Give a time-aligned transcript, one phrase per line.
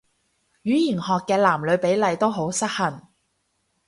[0.03, 0.05] 語
[0.73, 3.03] 言學嘅男女比例都好失衡